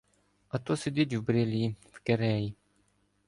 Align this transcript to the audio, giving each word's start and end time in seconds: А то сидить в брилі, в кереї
А 0.49 0.59
то 0.59 0.75
сидить 0.77 1.13
в 1.13 1.21
брилі, 1.21 1.75
в 1.91 1.99
кереї 1.99 2.55